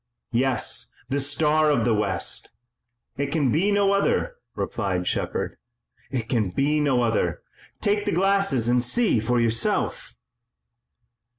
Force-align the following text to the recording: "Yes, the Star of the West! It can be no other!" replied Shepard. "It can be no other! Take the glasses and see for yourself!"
"Yes, 0.31 0.91
the 1.09 1.19
Star 1.19 1.69
of 1.69 1.85
the 1.85 1.93
West! 1.93 2.51
It 3.17 3.27
can 3.27 3.51
be 3.51 3.69
no 3.71 3.93
other!" 3.93 4.37
replied 4.55 5.05
Shepard. 5.05 5.57
"It 6.09 6.27
can 6.27 6.49
be 6.49 6.79
no 6.79 7.03
other! 7.03 7.43
Take 7.81 8.05
the 8.05 8.11
glasses 8.11 8.67
and 8.67 8.83
see 8.83 9.19
for 9.19 9.39
yourself!" 9.39 10.15